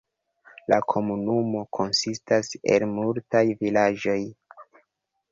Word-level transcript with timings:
La 0.71 0.77
komunumo 0.93 1.59
konsistas 1.79 2.49
el 2.77 2.85
multaj 2.93 3.43
vilaĝoj. 3.61 4.17